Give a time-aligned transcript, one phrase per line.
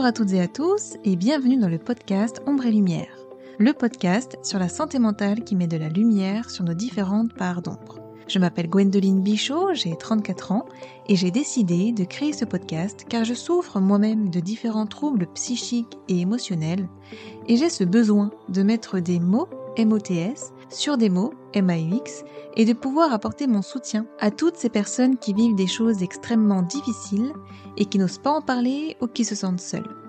[0.00, 3.18] Bonjour à toutes et à tous et bienvenue dans le podcast Ombre et Lumière,
[3.58, 7.60] le podcast sur la santé mentale qui met de la lumière sur nos différentes parts
[7.60, 8.00] d'ombre.
[8.26, 10.64] Je m'appelle Gwendoline Bichot, j'ai 34 ans
[11.06, 15.98] et j'ai décidé de créer ce podcast car je souffre moi-même de différents troubles psychiques
[16.08, 16.88] et émotionnels
[17.46, 22.24] et j'ai ce besoin de mettre des mots MOTS sur des mots MAUX
[22.56, 26.62] et de pouvoir apporter mon soutien à toutes ces personnes qui vivent des choses extrêmement
[26.62, 27.32] difficiles
[27.76, 29.99] et qui n'osent pas en parler ou qui se sentent seules.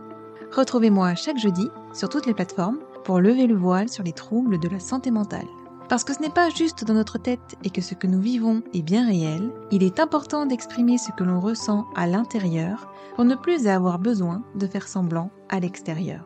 [0.54, 4.68] Retrouvez-moi chaque jeudi sur toutes les plateformes pour lever le voile sur les troubles de
[4.68, 5.48] la santé mentale.
[5.88, 8.62] Parce que ce n'est pas juste dans notre tête et que ce que nous vivons
[8.74, 13.36] est bien réel, il est important d'exprimer ce que l'on ressent à l'intérieur pour ne
[13.36, 16.26] plus avoir besoin de faire semblant à l'extérieur.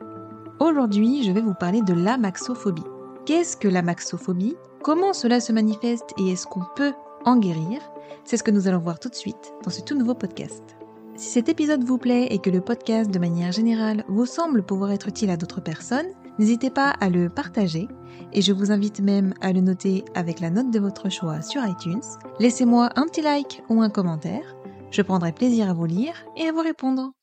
[0.59, 2.83] Aujourd'hui, je vais vous parler de la maxophobie.
[3.25, 6.94] Qu'est-ce que la maxophobie Comment cela se manifeste et est-ce qu'on peut
[7.25, 7.80] en guérir?
[8.23, 10.75] C'est ce que nous allons voir tout de suite dans ce tout nouveau podcast.
[11.17, 14.91] Si cet épisode vous plaît et que le podcast de manière générale vous semble pouvoir
[14.91, 17.88] être utile à d'autres personnes, n'hésitez pas à le partager
[18.33, 21.66] et je vous invite même à le noter avec la note de votre choix sur
[21.66, 22.02] iTunes.
[22.39, 24.57] Laissez-moi un petit like ou un commentaire,
[24.91, 27.13] je prendrai plaisir à vous lire et à vous répondre.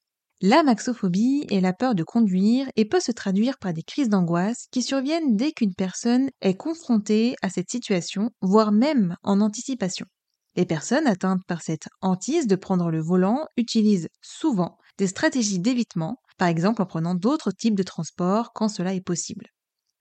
[0.41, 4.69] La maxophobie est la peur de conduire et peut se traduire par des crises d'angoisse
[4.73, 10.07] qui surviennent dès qu'une personne est confrontée à cette situation, voire même en anticipation.
[10.57, 16.17] Les personnes atteintes par cette hantise de prendre le volant utilisent souvent des stratégies d'évitement,
[16.39, 19.47] par exemple en prenant d'autres types de transports quand cela est possible.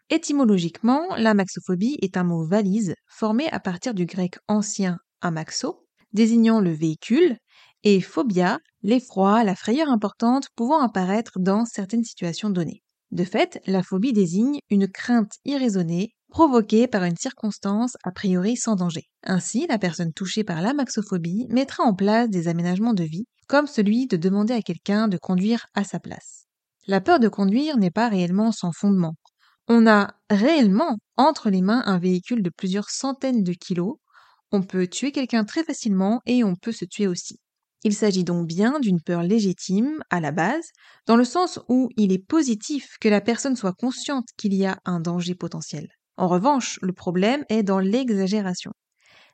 [0.09, 6.59] Étymologiquement, la maxophobie est un mot valise formé à partir du grec ancien amaxo, désignant
[6.61, 7.37] le véhicule,
[7.83, 12.83] et phobia, l'effroi, la frayeur importante pouvant apparaître dans certaines situations données.
[13.11, 18.75] De fait, la phobie désigne une crainte irraisonnée provoquée par une circonstance a priori sans
[18.75, 19.03] danger.
[19.23, 23.67] Ainsi, la personne touchée par la maxophobie mettra en place des aménagements de vie, comme
[23.67, 26.47] celui de demander à quelqu'un de conduire à sa place.
[26.87, 29.13] La peur de conduire n'est pas réellement sans fondement.
[29.67, 33.97] On a réellement entre les mains un véhicule de plusieurs centaines de kilos,
[34.51, 37.39] on peut tuer quelqu'un très facilement et on peut se tuer aussi.
[37.83, 40.69] Il s'agit donc bien d'une peur légitime à la base,
[41.07, 44.79] dans le sens où il est positif que la personne soit consciente qu'il y a
[44.85, 45.87] un danger potentiel.
[46.21, 48.73] En revanche, le problème est dans l'exagération.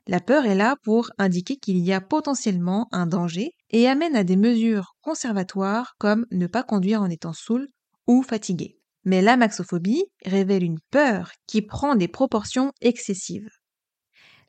[0.06, 4.24] La peur est là pour indiquer qu'il y a potentiellement un danger et amène à
[4.24, 7.68] des mesures conservatoires comme ne pas conduire en étant saoul
[8.06, 8.78] ou fatigué.
[9.04, 13.50] Mais la maxophobie révèle une peur qui prend des proportions excessives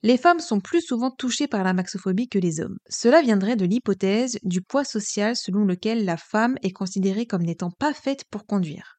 [0.01, 2.77] les femmes sont plus souvent touchées par la maxophobie que les hommes.
[2.87, 7.69] Cela viendrait de l'hypothèse du poids social selon lequel la femme est considérée comme n'étant
[7.69, 8.98] pas faite pour conduire.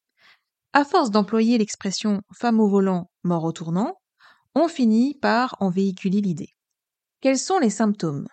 [0.73, 3.95] À force d'employer l'expression femme au volant, mort au tournant,
[4.55, 6.51] on finit par en véhiculer l'idée.
[7.21, 8.29] Quels sont les symptômes?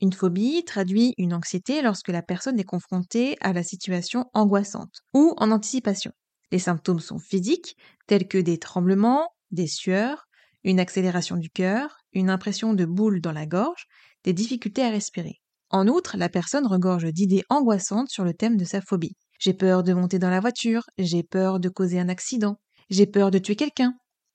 [0.00, 5.34] Une phobie traduit une anxiété lorsque la personne est confrontée à la situation angoissante ou
[5.38, 6.12] en anticipation.
[6.52, 7.76] Les symptômes sont physiques,
[8.06, 10.26] tels que des tremblements, des sueurs,
[10.64, 13.86] une accélération du cœur, une impression de boule dans la gorge,
[14.24, 15.40] des difficultés à respirer.
[15.70, 19.16] En outre, la personne regorge d'idées angoissantes sur le thème de sa phobie.
[19.42, 22.60] J'ai peur de monter dans la voiture, j'ai peur de causer un accident,
[22.90, 23.92] j'ai peur de tuer quelqu'un.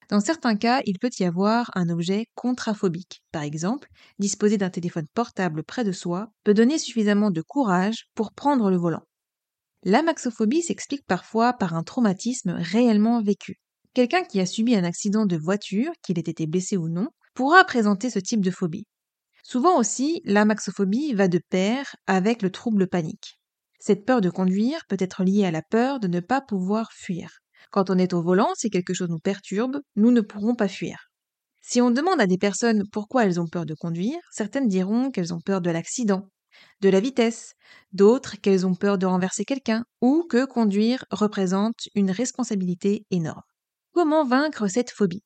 [0.10, 3.24] Dans certains cas, il peut y avoir un objet contraphobique.
[3.32, 3.88] Par exemple,
[4.20, 8.76] disposer d'un téléphone portable près de soi peut donner suffisamment de courage pour prendre le
[8.76, 9.04] volant.
[9.84, 13.62] La maxophobie s'explique parfois par un traumatisme réellement vécu.
[13.94, 17.64] Quelqu'un qui a subi un accident de voiture, qu'il ait été blessé ou non, pourra
[17.64, 18.88] présenter ce type de phobie.
[19.42, 23.37] Souvent aussi, la maxophobie va de pair avec le trouble panique.
[23.80, 27.40] Cette peur de conduire peut être liée à la peur de ne pas pouvoir fuir.
[27.72, 31.10] Quand on est au volant, si quelque chose nous perturbe, nous ne pourrons pas fuir.
[31.62, 35.34] Si on demande à des personnes pourquoi elles ont peur de conduire, certaines diront qu'elles
[35.34, 36.30] ont peur de l'accident,
[36.82, 37.54] de la vitesse,
[37.92, 43.42] d'autres qu'elles ont peur de renverser quelqu'un, ou que conduire représente une responsabilité énorme.
[43.92, 45.24] Comment vaincre cette phobie?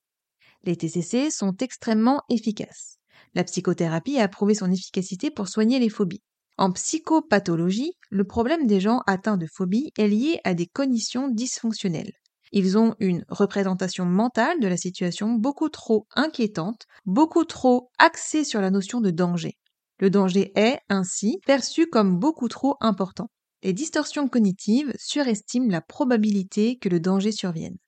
[0.64, 2.98] Les TCC sont extrêmement efficaces.
[3.34, 6.22] La psychothérapie a prouvé son efficacité pour soigner les phobies.
[6.58, 12.12] En psychopathologie, le problème des gens atteints de phobie est lié à des cognitions dysfonctionnelles.
[12.52, 18.60] Ils ont une représentation mentale de la situation beaucoup trop inquiétante, beaucoup trop axée sur
[18.60, 19.56] la notion de danger.
[19.98, 23.30] Le danger est, ainsi, perçu comme beaucoup trop important.
[23.62, 27.78] Les distorsions cognitives surestiment la probabilité que le danger survienne.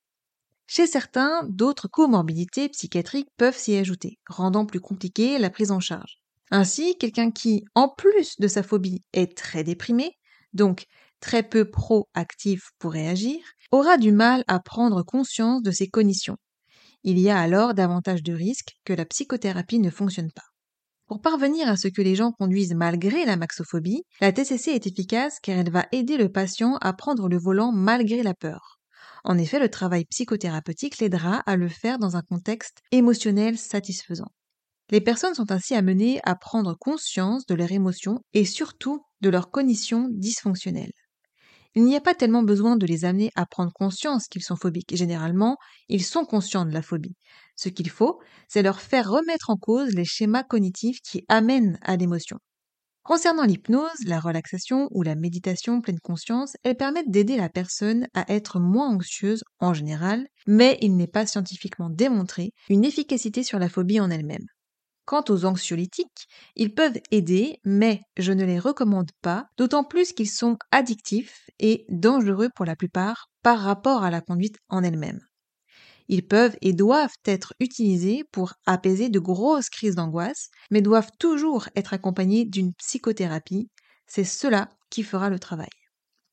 [0.65, 6.17] Chez certains, d'autres comorbidités psychiatriques peuvent s'y ajouter, rendant plus compliquée la prise en charge.
[6.51, 10.11] Ainsi, quelqu'un qui, en plus de sa phobie, est très déprimé,
[10.53, 10.85] donc
[11.19, 13.39] très peu proactif pour réagir,
[13.71, 16.37] aura du mal à prendre conscience de ses cognitions.
[17.03, 20.45] Il y a alors davantage de risques que la psychothérapie ne fonctionne pas.
[21.07, 25.39] Pour parvenir à ce que les gens conduisent malgré la maxophobie, la TCC est efficace
[25.39, 28.79] car elle va aider le patient à prendre le volant malgré la peur.
[29.23, 34.31] En effet, le travail psychothérapeutique l'aidera à le faire dans un contexte émotionnel satisfaisant.
[34.91, 39.49] Les personnes sont ainsi amenées à prendre conscience de leurs émotions et surtout de leurs
[39.49, 40.93] cognitions dysfonctionnelles.
[41.73, 44.95] Il n'y a pas tellement besoin de les amener à prendre conscience qu'ils sont phobiques.
[44.95, 45.57] Généralement,
[45.89, 47.15] ils sont conscients de la phobie.
[47.57, 51.97] Ce qu'il faut, c'est leur faire remettre en cause les schémas cognitifs qui amènent à
[51.97, 52.37] l'émotion.
[53.03, 58.31] Concernant l'hypnose, la relaxation ou la méditation pleine conscience, elles permettent d'aider la personne à
[58.33, 63.69] être moins anxieuse en général, mais il n'est pas scientifiquement démontré une efficacité sur la
[63.69, 64.47] phobie en elle-même.
[65.05, 70.29] Quant aux anxiolytiques, ils peuvent aider, mais je ne les recommande pas, d'autant plus qu'ils
[70.29, 75.19] sont addictifs et dangereux pour la plupart par rapport à la conduite en elle-même.
[76.07, 81.69] Ils peuvent et doivent être utilisés pour apaiser de grosses crises d'angoisse, mais doivent toujours
[81.75, 83.69] être accompagnés d'une psychothérapie.
[84.07, 85.69] C'est cela qui fera le travail.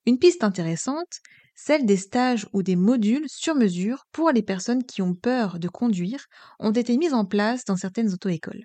[0.04, 1.20] Une piste intéressante,
[1.54, 5.68] celle des stages ou des modules sur mesure pour les personnes qui ont peur de
[5.68, 6.26] conduire,
[6.58, 8.64] ont été mises en place dans certaines auto-écoles.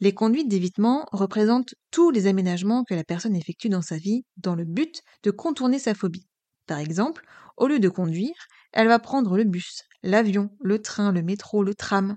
[0.00, 4.54] Les conduites d'évitement représentent tous les aménagements que la personne effectue dans sa vie dans
[4.54, 6.26] le but de contourner sa phobie.
[6.66, 7.24] Par exemple,
[7.56, 8.34] au lieu de conduire,
[8.72, 12.16] elle va prendre le bus, l'avion, le train, le métro, le tram.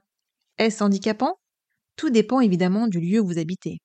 [0.58, 1.40] Est-ce handicapant?
[1.98, 3.80] Tout dépend évidemment du lieu où vous habitez.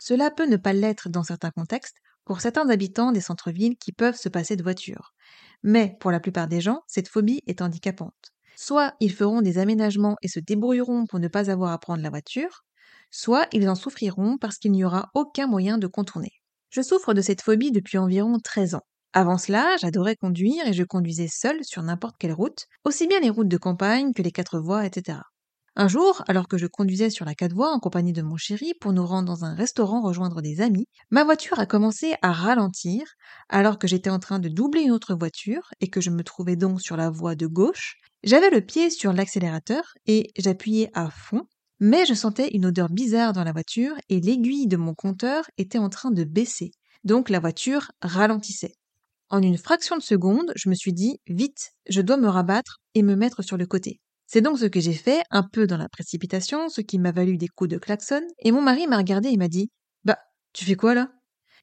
[0.00, 4.16] Cela peut ne pas l'être dans certains contextes, pour certains habitants des centres-villes qui peuvent
[4.16, 5.12] se passer de voiture.
[5.62, 8.32] Mais pour la plupart des gens, cette phobie est handicapante.
[8.56, 12.10] Soit ils feront des aménagements et se débrouilleront pour ne pas avoir à prendre la
[12.10, 12.64] voiture,
[13.10, 16.32] soit ils en souffriront parce qu'il n'y aura aucun moyen de contourner.
[16.70, 18.86] Je souffre de cette phobie depuis environ 13 ans.
[19.12, 23.30] Avant cela, j'adorais conduire et je conduisais seule sur n'importe quelle route, aussi bien les
[23.30, 25.20] routes de campagne que les quatre voies, etc.
[25.80, 28.72] Un jour, alors que je conduisais sur la quatre voies en compagnie de mon chéri
[28.80, 33.04] pour nous rendre dans un restaurant rejoindre des amis, ma voiture a commencé à ralentir
[33.48, 36.56] alors que j'étais en train de doubler une autre voiture et que je me trouvais
[36.56, 37.94] donc sur la voie de gauche.
[38.24, 41.44] J'avais le pied sur l'accélérateur et j'appuyais à fond,
[41.78, 45.78] mais je sentais une odeur bizarre dans la voiture et l'aiguille de mon compteur était
[45.78, 46.72] en train de baisser.
[47.04, 48.74] Donc la voiture ralentissait.
[49.28, 53.04] En une fraction de seconde, je me suis dit, vite, je dois me rabattre et
[53.04, 54.00] me mettre sur le côté.
[54.30, 57.38] C'est donc ce que j'ai fait, un peu dans la précipitation, ce qui m'a valu
[57.38, 59.70] des coups de klaxon, et mon mari m'a regardé et m'a dit
[60.04, 60.18] Bah,
[60.52, 61.08] tu fais quoi là?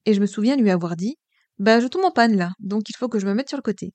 [0.04, 1.14] Et je me souviens lui avoir dit
[1.60, 3.62] Bah, je tombe en panne là, donc il faut que je me mette sur le
[3.62, 3.92] côté.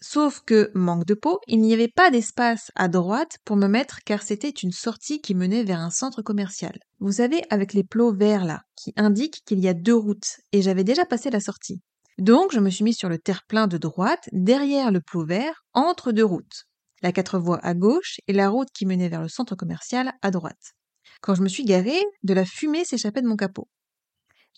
[0.00, 3.98] Sauf que, manque de peau, il n'y avait pas d'espace à droite pour me mettre
[4.06, 6.78] car c'était une sortie qui menait vers un centre commercial.
[7.00, 10.62] Vous savez, avec les plots verts là, qui indiquent qu'il y a deux routes, et
[10.62, 11.82] j'avais déjà passé la sortie.
[12.18, 16.12] Donc, je me suis mis sur le terre-plein de droite, derrière le plot vert, entre
[16.12, 16.67] deux routes
[17.02, 20.30] la quatre voies à gauche et la route qui menait vers le centre commercial à
[20.30, 20.74] droite.
[21.20, 23.68] Quand je me suis garée, de la fumée s'échappait de mon capot.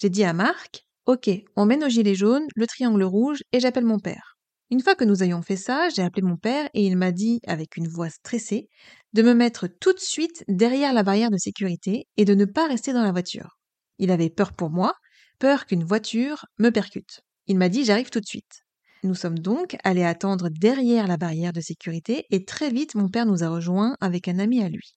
[0.01, 3.85] J'ai dit à Marc, Ok, on mène au gilet jaune, le triangle rouge, et j'appelle
[3.85, 4.37] mon père.
[4.71, 7.41] Une fois que nous ayons fait ça, j'ai appelé mon père et il m'a dit,
[7.47, 8.69] avec une voix stressée,
[9.13, 12.69] de me mettre tout de suite derrière la barrière de sécurité et de ne pas
[12.69, 13.59] rester dans la voiture.
[13.99, 14.95] Il avait peur pour moi,
[15.41, 17.23] peur qu'une voiture me percute.
[17.49, 18.63] Il m'a dit j'arrive tout de suite.
[19.03, 23.25] Nous sommes donc allés attendre derrière la barrière de sécurité et très vite mon père
[23.25, 24.95] nous a rejoints avec un ami à lui.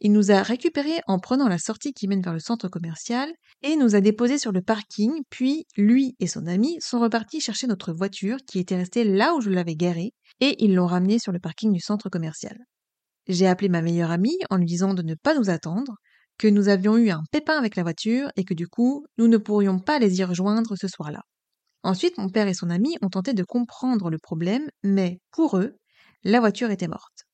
[0.00, 3.28] Il nous a récupérés en prenant la sortie qui mène vers le centre commercial
[3.62, 7.66] et nous a déposés sur le parking, puis lui et son ami sont repartis chercher
[7.66, 11.32] notre voiture qui était restée là où je l'avais garée et ils l'ont ramenée sur
[11.32, 12.56] le parking du centre commercial.
[13.26, 15.96] J'ai appelé ma meilleure amie en lui disant de ne pas nous attendre,
[16.38, 19.36] que nous avions eu un pépin avec la voiture et que du coup nous ne
[19.36, 21.20] pourrions pas les y rejoindre ce soir-là.
[21.82, 25.76] Ensuite, mon père et son ami ont tenté de comprendre le problème, mais pour eux,
[26.24, 27.24] la voiture était morte.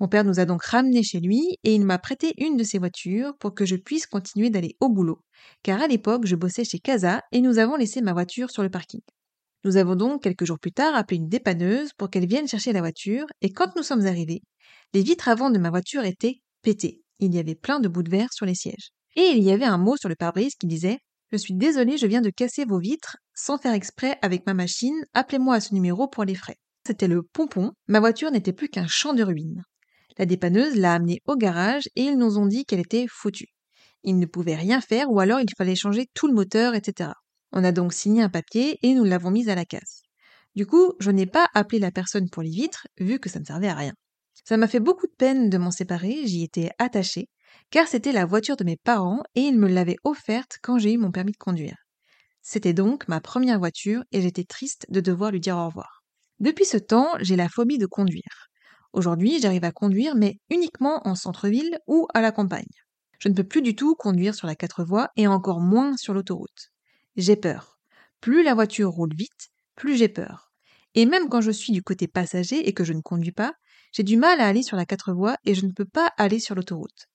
[0.00, 2.78] Mon père nous a donc ramenés chez lui et il m'a prêté une de ses
[2.78, 5.20] voitures pour que je puisse continuer d'aller au boulot,
[5.62, 8.70] car à l'époque je bossais chez Casa et nous avons laissé ma voiture sur le
[8.70, 9.02] parking.
[9.64, 12.80] Nous avons donc quelques jours plus tard appelé une dépanneuse pour qu'elle vienne chercher la
[12.80, 14.42] voiture et quand nous sommes arrivés,
[14.92, 17.00] les vitres avant de ma voiture étaient pétées.
[17.20, 18.90] Il y avait plein de bouts de verre sur les sièges.
[19.14, 20.98] Et il y avait un mot sur le pare-brise qui disait
[21.32, 24.94] je suis désolé, je viens de casser vos vitres sans faire exprès avec ma machine.
[25.14, 26.58] Appelez-moi à ce numéro pour les frais.
[26.86, 27.72] C'était le pompon.
[27.88, 29.62] Ma voiture n'était plus qu'un champ de ruines.
[30.18, 33.48] La dépanneuse l'a amenée au garage et ils nous ont dit qu'elle était foutue.
[34.04, 37.10] Ils ne pouvaient rien faire ou alors il fallait changer tout le moteur, etc.
[37.52, 40.02] On a donc signé un papier et nous l'avons mise à la casse.
[40.54, 43.44] Du coup, je n'ai pas appelé la personne pour les vitres, vu que ça ne
[43.44, 43.94] servait à rien.
[44.44, 47.28] Ça m'a fait beaucoup de peine de m'en séparer, j'y étais attachée,
[47.72, 50.98] car c'était la voiture de mes parents et ils me l'avaient offerte quand j'ai eu
[50.98, 51.78] mon permis de conduire.
[52.42, 56.02] C'était donc ma première voiture et j'étais triste de devoir lui dire au revoir.
[56.38, 58.48] Depuis ce temps, j'ai la phobie de conduire.
[58.92, 62.66] Aujourd'hui, j'arrive à conduire, mais uniquement en centre-ville ou à la campagne.
[63.18, 66.12] Je ne peux plus du tout conduire sur la quatre voies et encore moins sur
[66.12, 66.68] l'autoroute.
[67.16, 67.78] J'ai peur.
[68.20, 70.52] Plus la voiture roule vite, plus j'ai peur.
[70.94, 73.54] Et même quand je suis du côté passager et que je ne conduis pas,
[73.92, 76.38] j'ai du mal à aller sur la quatre voies et je ne peux pas aller
[76.38, 77.08] sur l'autoroute.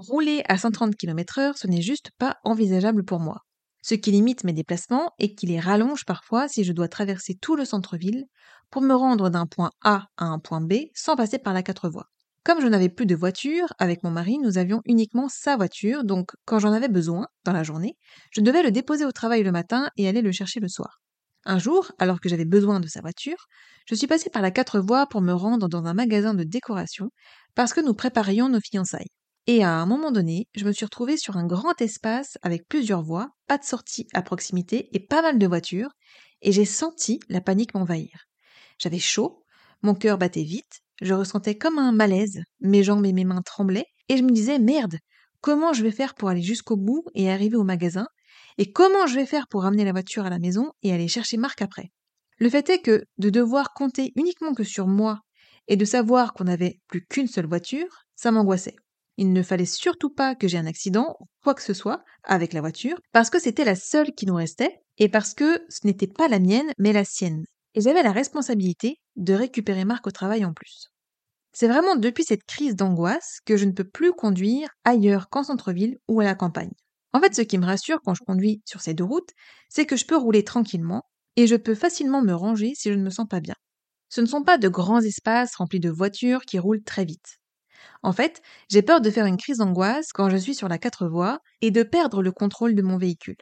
[0.00, 3.42] Rouler à 130 km heure, ce n'est juste pas envisageable pour moi.
[3.82, 7.54] Ce qui limite mes déplacements et qui les rallonge parfois si je dois traverser tout
[7.54, 8.24] le centre-ville
[8.70, 11.90] pour me rendre d'un point A à un point B sans passer par la quatre
[11.90, 12.06] voies.
[12.44, 16.30] Comme je n'avais plus de voiture, avec mon mari, nous avions uniquement sa voiture, donc
[16.46, 17.98] quand j'en avais besoin, dans la journée,
[18.30, 21.02] je devais le déposer au travail le matin et aller le chercher le soir.
[21.44, 23.48] Un jour, alors que j'avais besoin de sa voiture,
[23.84, 27.10] je suis passée par la quatre voies pour me rendre dans un magasin de décoration
[27.54, 29.10] parce que nous préparions nos fiançailles.
[29.52, 33.02] Et à un moment donné, je me suis retrouvée sur un grand espace avec plusieurs
[33.02, 35.90] voies, pas de sortie à proximité et pas mal de voitures,
[36.40, 38.26] et j'ai senti la panique m'envahir.
[38.78, 39.42] J'avais chaud,
[39.82, 43.86] mon cœur battait vite, je ressentais comme un malaise, mes jambes et mes mains tremblaient,
[44.08, 44.98] et je me disais merde,
[45.40, 48.06] comment je vais faire pour aller jusqu'au bout et arriver au magasin,
[48.56, 51.38] et comment je vais faire pour ramener la voiture à la maison et aller chercher
[51.38, 51.90] Marc après?
[52.38, 55.18] Le fait est que de devoir compter uniquement que sur moi
[55.66, 58.76] et de savoir qu'on n'avait plus qu'une seule voiture, ça m'angoissait.
[59.20, 62.62] Il ne fallait surtout pas que j'ai un accident, quoi que ce soit, avec la
[62.62, 66.26] voiture, parce que c'était la seule qui nous restait, et parce que ce n'était pas
[66.26, 67.44] la mienne, mais la sienne.
[67.74, 70.88] Et j'avais la responsabilité de récupérer Marc au travail en plus.
[71.52, 75.98] C'est vraiment depuis cette crise d'angoisse que je ne peux plus conduire ailleurs qu'en centre-ville
[76.08, 76.72] ou à la campagne.
[77.12, 79.32] En fait, ce qui me rassure quand je conduis sur ces deux routes,
[79.68, 81.02] c'est que je peux rouler tranquillement
[81.36, 83.54] et je peux facilement me ranger si je ne me sens pas bien.
[84.08, 87.39] Ce ne sont pas de grands espaces remplis de voitures qui roulent très vite.
[88.02, 91.06] En fait, j'ai peur de faire une crise d'angoisse quand je suis sur la quatre
[91.08, 93.36] voies et de perdre le contrôle de mon véhicule.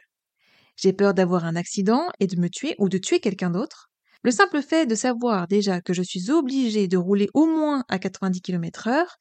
[0.75, 3.89] J'ai peur d'avoir un accident et de me tuer ou de tuer quelqu'un d'autre.
[4.23, 7.99] Le simple fait de savoir déjà que je suis obligée de rouler au moins à
[7.99, 9.15] 90 km heure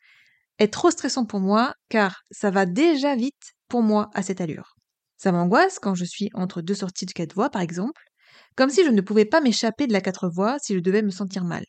[0.58, 4.74] est trop stressant pour moi car ça va déjà vite pour moi à cette allure.
[5.16, 8.02] Ça m'angoisse quand je suis entre deux sorties de quatre voies par exemple,
[8.56, 11.10] comme si je ne pouvais pas m'échapper de la quatre voies si je devais me
[11.10, 11.64] sentir mal.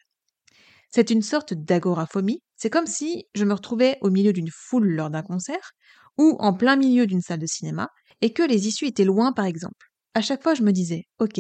[0.90, 2.42] C'est une sorte d'agoraphobie.
[2.56, 5.72] C'est comme si je me retrouvais au milieu d'une foule lors d'un concert
[6.18, 7.90] ou en plein milieu d'une salle de cinéma
[8.22, 9.88] et que les issues étaient loin par exemple.
[10.14, 11.40] À chaque fois, je me disais Ok,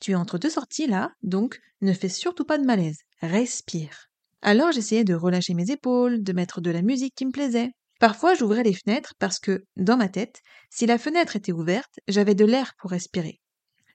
[0.00, 4.06] tu es entre deux sorties là, donc ne fais surtout pas de malaise, respire.
[4.42, 7.70] Alors j'essayais de relâcher mes épaules, de mettre de la musique qui me plaisait.
[7.98, 12.34] Parfois, j'ouvrais les fenêtres parce que, dans ma tête, si la fenêtre était ouverte, j'avais
[12.34, 13.40] de l'air pour respirer.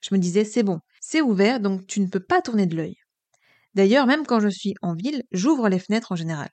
[0.01, 2.95] Je me disais C'est bon, c'est ouvert, donc tu ne peux pas tourner de l'œil.
[3.73, 6.49] D'ailleurs, même quand je suis en ville, j'ouvre les fenêtres en général.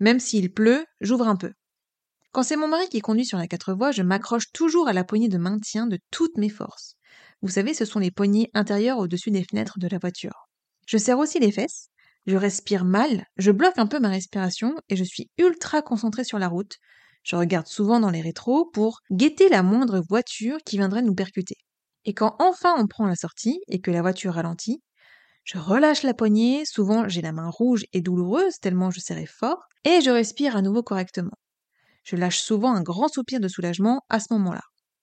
[0.00, 1.52] Même s'il pleut, j'ouvre un peu.
[2.32, 5.04] Quand c'est mon mari qui conduit sur la quatre voies, je m'accroche toujours à la
[5.04, 6.96] poignée de maintien de toutes mes forces.
[7.42, 10.48] Vous savez, ce sont les poignées intérieures au-dessus des fenêtres de la voiture.
[10.86, 11.88] Je serre aussi les fesses,
[12.26, 16.38] je respire mal, je bloque un peu ma respiration et je suis ultra concentrée sur
[16.38, 16.78] la route.
[17.22, 21.56] Je regarde souvent dans les rétros pour guetter la moindre voiture qui viendrait nous percuter.
[22.04, 24.82] Et quand enfin on prend la sortie et que la voiture ralentit,
[25.44, 29.64] je relâche la poignée, souvent j'ai la main rouge et douloureuse tellement je serrais fort,
[29.84, 31.36] et je respire à nouveau correctement.
[32.04, 34.62] Je lâche souvent un grand soupir de soulagement à ce moment-là.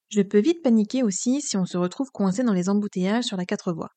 [0.09, 3.45] Je peux vite paniquer aussi si on se retrouve coincé dans les embouteillages sur la
[3.45, 3.91] quatre voies.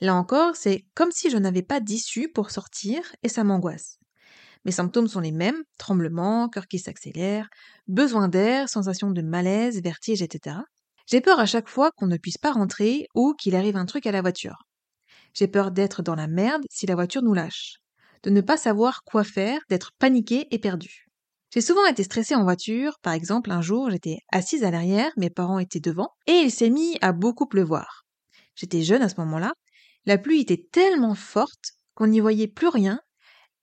[0.00, 3.98] Là encore, c'est comme si je n'avais pas d'issue pour sortir et ça m'angoisse.
[4.64, 7.48] Mes symptômes sont les mêmes, tremblement, cœur qui s'accélère,
[7.88, 10.56] besoin d'air, sensation de malaise, vertige, etc.
[11.06, 14.06] J'ai peur à chaque fois qu'on ne puisse pas rentrer ou qu'il arrive un truc
[14.06, 14.66] à la voiture.
[15.34, 17.76] J'ai peur d'être dans la merde si la voiture nous lâche,
[18.22, 21.06] de ne pas savoir quoi faire, d'être paniqué et perdu.
[21.52, 25.30] J'ai souvent été stressée en voiture, par exemple un jour j'étais assise à l'arrière, mes
[25.30, 28.04] parents étaient devant, et il s'est mis à beaucoup pleuvoir.
[28.54, 29.52] J'étais jeune à ce moment-là,
[30.06, 33.00] la pluie était tellement forte qu'on n'y voyait plus rien,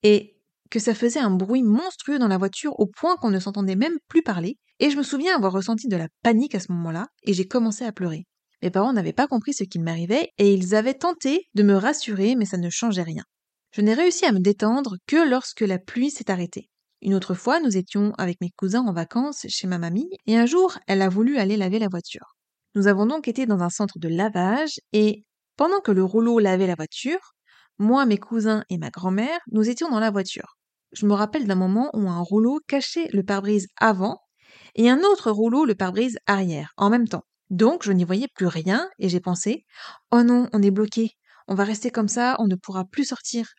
[0.03, 0.37] et
[0.69, 3.97] que ça faisait un bruit monstrueux dans la voiture au point qu'on ne s'entendait même
[4.07, 7.33] plus parler, et je me souviens avoir ressenti de la panique à ce moment-là, et
[7.33, 8.25] j'ai commencé à pleurer.
[8.61, 12.35] Mes parents n'avaient pas compris ce qu'il m'arrivait et ils avaient tenté de me rassurer,
[12.35, 13.23] mais ça ne changeait rien.
[13.71, 16.69] Je n'ai réussi à me détendre que lorsque la pluie s'est arrêtée.
[17.01, 20.45] Une autre fois, nous étions avec mes cousins en vacances chez ma mamie, et un
[20.45, 22.35] jour, elle a voulu aller laver la voiture.
[22.75, 25.23] Nous avons donc été dans un centre de lavage, et
[25.55, 27.33] pendant que le rouleau lavait la voiture,
[27.77, 30.57] moi, mes cousins et ma grand-mère, nous étions dans la voiture.
[30.91, 34.19] Je me rappelle d'un moment où un rouleau cachait le pare-brise avant
[34.75, 37.23] et un autre rouleau le pare-brise arrière, en même temps.
[37.49, 39.65] Donc je n'y voyais plus rien et j'ai pensé
[40.11, 41.11] Oh non, on est bloqué,
[41.47, 43.53] on va rester comme ça, on ne pourra plus sortir.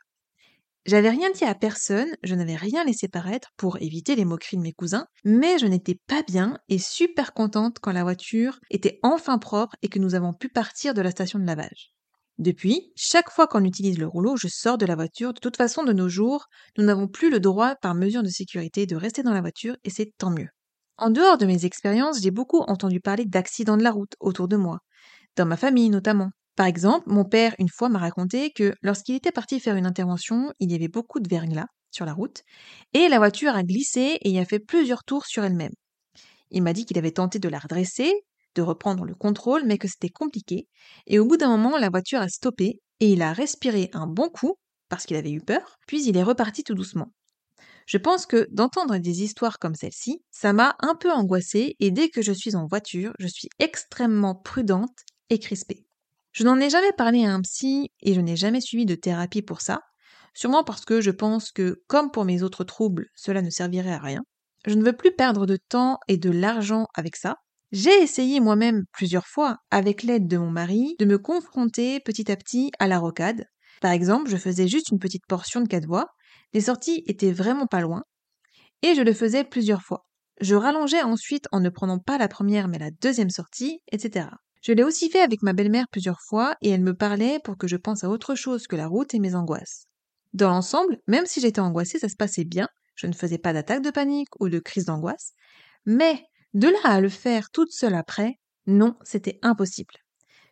[0.87, 4.63] J'avais rien dit à personne, je n'avais rien laissé paraître pour éviter les moqueries de
[4.63, 9.39] mes cousins, mais je n'étais pas bien et super contente quand la voiture était enfin
[9.39, 11.93] propre et que nous avons pu partir de la station de lavage.
[12.39, 15.35] Depuis, chaque fois qu'on utilise le rouleau, je sors de la voiture.
[15.35, 16.47] De toute façon, de nos jours,
[16.79, 19.91] nous n'avons plus le droit, par mesure de sécurité, de rester dans la voiture et
[19.91, 20.49] c'est tant mieux.
[21.01, 24.57] En dehors de mes expériences, j'ai beaucoup entendu parler d'accidents de la route autour de
[24.57, 24.79] moi,
[25.37, 26.31] dans ma famille notamment.
[26.57, 30.53] Par exemple, mon père une fois m'a raconté que lorsqu'il était parti faire une intervention,
[30.61, 32.43] il y avait beaucoup de verglas sur la route,
[32.93, 35.73] et la voiture a glissé et a fait plusieurs tours sur elle-même.
[36.51, 38.13] Il m'a dit qu'il avait tenté de la redresser,
[38.55, 40.69] de reprendre le contrôle, mais que c'était compliqué,
[41.07, 44.29] et au bout d'un moment, la voiture a stoppé, et il a respiré un bon
[44.29, 44.57] coup,
[44.91, 47.11] parce qu'il avait eu peur, puis il est reparti tout doucement.
[47.87, 52.09] Je pense que d'entendre des histoires comme celle-ci, ça m'a un peu angoissée, et dès
[52.09, 55.87] que je suis en voiture, je suis extrêmement prudente et crispée.
[56.33, 59.43] Je n'en ai jamais parlé à un psy, et je n'ai jamais suivi de thérapie
[59.43, 59.81] pour ça,
[60.35, 63.99] sûrement parce que je pense que, comme pour mes autres troubles, cela ne servirait à
[63.99, 64.23] rien.
[64.67, 67.37] Je ne veux plus perdre de temps et de l'argent avec ça.
[67.73, 72.37] J'ai essayé moi-même plusieurs fois, avec l'aide de mon mari, de me confronter petit à
[72.37, 73.47] petit à la rocade.
[73.81, 75.87] Par exemple, je faisais juste une petite portion de quatre
[76.53, 78.03] les sorties étaient vraiment pas loin,
[78.83, 80.07] et je le faisais plusieurs fois.
[80.41, 84.29] Je rallongeais ensuite en ne prenant pas la première mais la deuxième sortie, etc.
[84.63, 87.67] Je l'ai aussi fait avec ma belle-mère plusieurs fois et elle me parlait pour que
[87.67, 89.85] je pense à autre chose que la route et mes angoisses.
[90.33, 93.83] Dans l'ensemble, même si j'étais angoissée, ça se passait bien, je ne faisais pas d'attaque
[93.83, 95.33] de panique ou de crise d'angoisse,
[95.87, 96.23] mais
[96.55, 98.35] de là à le faire toute seule après,
[98.67, 99.95] non, c'était impossible.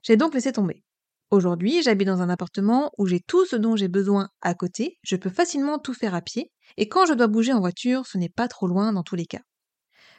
[0.02, 0.82] J'ai donc laissé tomber.
[1.30, 5.14] Aujourd'hui, j'habite dans un appartement où j'ai tout ce dont j'ai besoin à côté, je
[5.14, 8.30] peux facilement tout faire à pied, et quand je dois bouger en voiture, ce n'est
[8.30, 9.42] pas trop loin dans tous les cas.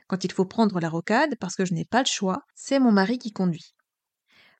[0.07, 2.91] Quand il faut prendre la rocade, parce que je n'ai pas le choix, c'est mon
[2.91, 3.73] mari qui conduit.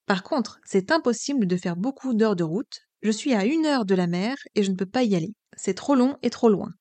[0.08, 3.86] Par contre, c'est impossible de faire beaucoup d'heures de route, je suis à une heure
[3.86, 5.36] de la mer et je ne peux pas y aller.
[5.56, 6.72] C'est trop long et trop loin.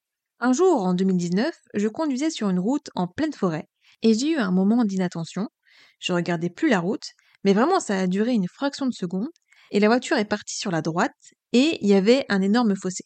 [0.41, 3.69] Un jour, en 2019, je conduisais sur une route en pleine forêt
[4.01, 5.49] et j'ai eu un moment d'inattention.
[6.01, 7.11] Je regardais plus la route,
[7.45, 9.29] mais vraiment ça a duré une fraction de seconde
[9.71, 11.13] et la voiture est partie sur la droite
[11.53, 13.05] et il y avait un énorme fossé.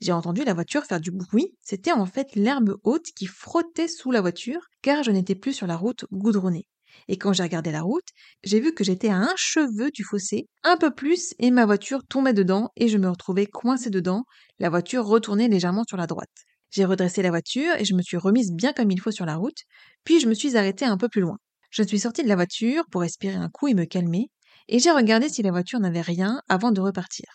[0.00, 4.10] J'ai entendu la voiture faire du bruit, c'était en fait l'herbe haute qui frottait sous
[4.10, 6.66] la voiture car je n'étais plus sur la route goudronnée.
[7.08, 8.06] Et quand j'ai regardé la route,
[8.42, 12.02] j'ai vu que j'étais à un cheveu du fossé, un peu plus, et ma voiture
[12.08, 14.24] tombait dedans et je me retrouvais coincée dedans,
[14.58, 16.30] la voiture retournait légèrement sur la droite.
[16.70, 19.36] J'ai redressé la voiture et je me suis remise bien comme il faut sur la
[19.36, 19.58] route,
[20.04, 21.36] puis je me suis arrêtée un peu plus loin.
[21.70, 24.30] Je suis sortie de la voiture pour respirer un coup et me calmer,
[24.68, 27.26] et j'ai regardé si la voiture n'avait rien avant de repartir.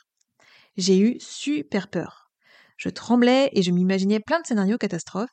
[0.77, 2.29] J'ai eu super peur.
[2.77, 5.29] Je tremblais et je m'imaginais plein de scénarios catastrophes,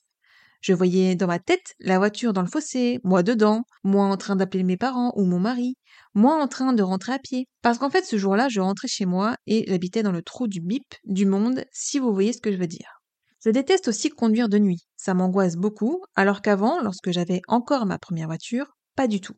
[0.65, 4.35] je voyais dans ma tête la voiture dans le fossé, moi dedans, moi en train
[4.35, 5.77] d'appeler mes parents ou mon mari,
[6.15, 7.49] moi en train de rentrer à pied.
[7.61, 10.63] Parce qu'en fait, ce jour-là, je rentrais chez moi et j'habitais dans le trou du
[10.63, 13.03] bip du monde, si vous voyez ce que je veux dire.
[13.45, 14.87] Je déteste aussi conduire de nuit.
[14.97, 19.37] Ça m'angoisse beaucoup, alors qu'avant, lorsque j'avais encore ma première voiture, pas du tout.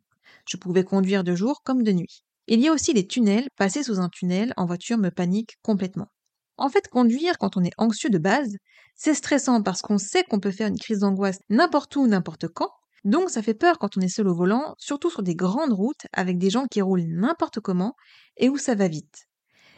[0.48, 2.22] Je pouvais conduire de jour comme de nuit.
[2.48, 3.48] Il y a aussi les tunnels.
[3.56, 6.08] Passer sous un tunnel en voiture me panique complètement.
[6.56, 8.56] En fait, conduire quand on est anxieux de base,
[8.94, 12.70] c'est stressant parce qu'on sait qu'on peut faire une crise d'angoisse n'importe où, n'importe quand.
[13.04, 16.06] Donc ça fait peur quand on est seul au volant, surtout sur des grandes routes
[16.12, 17.94] avec des gens qui roulent n'importe comment
[18.36, 19.26] et où ça va vite.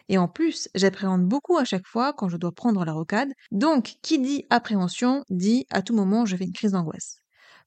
[0.08, 3.32] Et en plus, j'appréhende beaucoup à chaque fois quand je dois prendre la rocade.
[3.50, 7.18] Donc, qui dit appréhension dit à tout moment je fais une crise d'angoisse.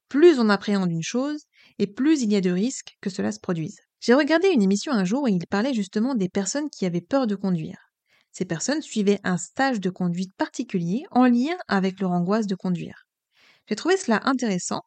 [0.10, 1.44] Plus on appréhende une chose,
[1.80, 3.78] et plus il y a de risques que cela se produise.
[4.02, 7.28] J'ai regardé une émission un jour et il parlait justement des personnes qui avaient peur
[7.28, 7.92] de conduire.
[8.32, 13.06] Ces personnes suivaient un stage de conduite particulier en lien avec leur angoisse de conduire.
[13.68, 14.82] J'ai trouvé cela intéressant.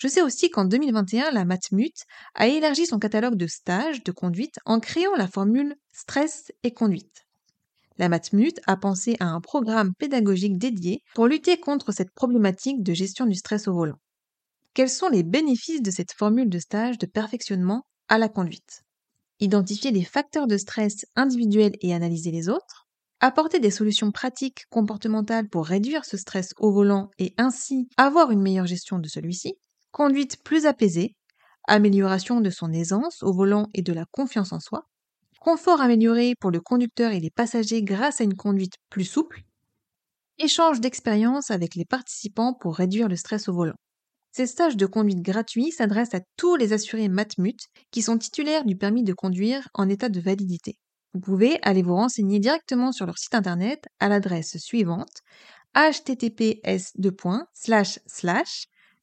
[0.00, 1.94] Je sais aussi qu'en 2021, la Matmut
[2.34, 7.26] a élargi son catalogue de stages de conduite en créant la formule stress et conduite.
[7.96, 12.92] La Matmut a pensé à un programme pédagogique dédié pour lutter contre cette problématique de
[12.92, 14.00] gestion du stress au volant.
[14.74, 18.84] Quels sont les bénéfices de cette formule de stage de perfectionnement à la conduite.
[19.40, 22.86] Identifier les facteurs de stress individuels et analyser les autres,
[23.20, 28.42] apporter des solutions pratiques comportementales pour réduire ce stress au volant et ainsi avoir une
[28.42, 29.54] meilleure gestion de celui-ci,
[29.92, 31.16] conduite plus apaisée,
[31.68, 34.88] amélioration de son aisance au volant et de la confiance en soi,
[35.40, 39.42] confort amélioré pour le conducteur et les passagers grâce à une conduite plus souple,
[40.38, 43.76] échange d'expériences avec les participants pour réduire le stress au volant.
[44.38, 47.58] Ces stages de conduite gratuits s'adressent à tous les assurés Matmut
[47.90, 50.78] qui sont titulaires du permis de conduire en état de validité.
[51.12, 55.22] Vous pouvez aller vous renseigner directement sur leur site internet à l'adresse suivante
[55.74, 56.92] https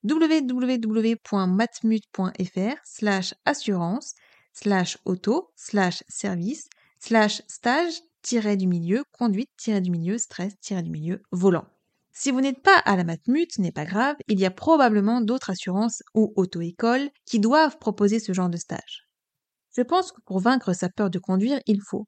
[0.05, 4.13] www.matmut.fr slash assurance
[4.53, 8.01] slash auto slash service slash stage
[8.57, 11.65] du milieu conduite du milieu stress du milieu volant.
[12.17, 15.19] Si vous n'êtes pas à la Matmut, ce n'est pas grave, il y a probablement
[15.19, 19.09] d'autres assurances ou auto-écoles qui doivent proposer ce genre de stage.
[19.75, 22.07] Je pense que pour vaincre sa peur de conduire, il faut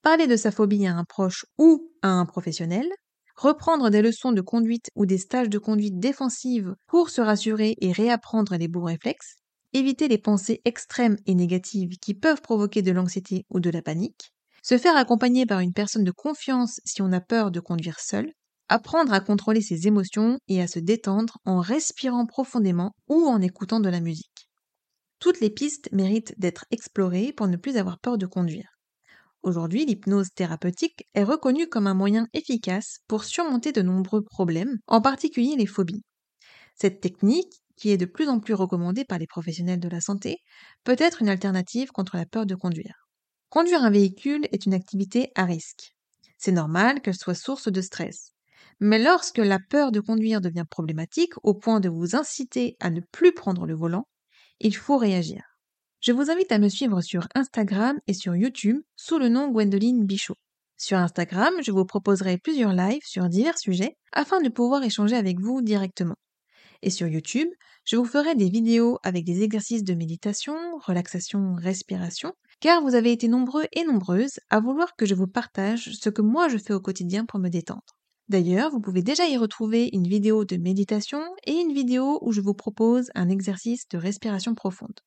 [0.00, 2.88] parler de sa phobie à un proche ou à un professionnel,
[3.36, 7.92] reprendre des leçons de conduite ou des stages de conduite défensive pour se rassurer et
[7.92, 9.36] réapprendre les bons réflexes,
[9.74, 14.32] éviter les pensées extrêmes et négatives qui peuvent provoquer de l'anxiété ou de la panique,
[14.62, 18.32] se faire accompagner par une personne de confiance si on a peur de conduire seul,
[18.72, 23.80] apprendre à contrôler ses émotions et à se détendre en respirant profondément ou en écoutant
[23.80, 24.48] de la musique.
[25.18, 28.70] Toutes les pistes méritent d'être explorées pour ne plus avoir peur de conduire.
[29.42, 35.02] Aujourd'hui, l'hypnose thérapeutique est reconnue comme un moyen efficace pour surmonter de nombreux problèmes, en
[35.02, 36.02] particulier les phobies.
[36.74, 40.38] Cette technique, qui est de plus en plus recommandée par les professionnels de la santé,
[40.84, 43.06] peut être une alternative contre la peur de conduire.
[43.50, 45.94] Conduire un véhicule est une activité à risque.
[46.38, 48.31] C'est normal qu'elle soit source de stress.
[48.84, 53.00] Mais lorsque la peur de conduire devient problématique au point de vous inciter à ne
[53.12, 54.08] plus prendre le volant,
[54.58, 55.44] il faut réagir.
[56.00, 60.04] Je vous invite à me suivre sur Instagram et sur YouTube sous le nom Gwendoline
[60.04, 60.34] Bichot.
[60.76, 65.38] Sur Instagram, je vous proposerai plusieurs lives sur divers sujets afin de pouvoir échanger avec
[65.38, 66.16] vous directement.
[66.82, 67.50] Et sur YouTube,
[67.84, 73.12] je vous ferai des vidéos avec des exercices de méditation, relaxation, respiration, car vous avez
[73.12, 76.74] été nombreux et nombreuses à vouloir que je vous partage ce que moi je fais
[76.74, 78.01] au quotidien pour me détendre.
[78.28, 82.40] D'ailleurs, vous pouvez déjà y retrouver une vidéo de méditation et une vidéo où je
[82.40, 85.00] vous propose un exercice de respiration profonde.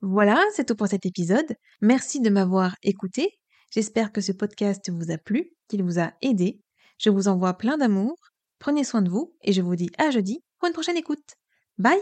[0.00, 1.56] Voilà, c'est tout pour cet épisode.
[1.80, 3.38] Merci de m'avoir écouté.
[3.72, 6.60] J'espère que ce podcast vous a plu, qu'il vous a aidé.
[6.98, 8.16] Je vous envoie plein d'amour.
[8.58, 11.34] Prenez soin de vous et je vous dis à jeudi pour une prochaine écoute.
[11.78, 12.00] Bye